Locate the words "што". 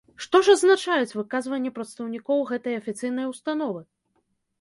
0.25-0.39